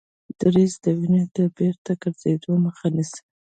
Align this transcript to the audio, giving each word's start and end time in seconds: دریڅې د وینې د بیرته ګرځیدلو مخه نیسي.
دریڅې 0.39 0.77
د 0.83 0.85
وینې 0.99 1.23
د 1.35 1.37
بیرته 1.57 1.91
ګرځیدلو 2.01 2.53
مخه 2.65 2.87
نیسي. 2.95 3.21